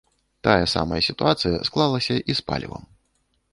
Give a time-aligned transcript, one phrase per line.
[0.45, 2.83] Тая самая сітуацыя склалася і з палівам.